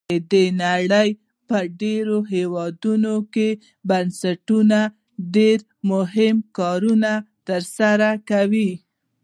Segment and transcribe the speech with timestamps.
[0.31, 0.33] د
[0.63, 1.09] نړۍ
[1.47, 3.49] په ډیری هیوادونو کې
[3.89, 4.81] بنسټونو
[5.35, 5.57] ډیر
[5.91, 7.11] مهم کارونه
[7.47, 8.69] تر سره کړي.